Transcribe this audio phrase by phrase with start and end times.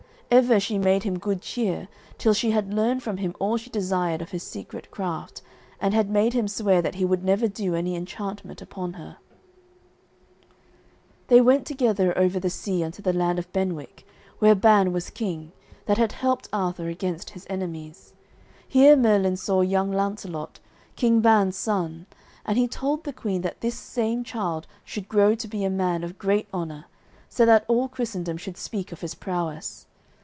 [0.33, 4.21] Ever she made him good cheer, till she had learned from him all she desired
[4.21, 5.41] of his secret craft,
[5.77, 9.17] and had made him swear that he would never do any enchantment upon her.
[11.27, 14.07] [Illustration: Merlin and Nimue] They went together over the sea unto the land of Benwick,
[14.39, 15.51] where Ban was king,
[15.85, 18.13] that had helped Arthur against his enemies.
[18.65, 20.61] Here Merlin saw young Launcelot,
[20.95, 22.05] King Ban's son,
[22.45, 26.05] and he told the queen that this same child should grow to be a man
[26.05, 26.85] of great honour,
[27.27, 29.87] so that all Christendom should speak of his prowess.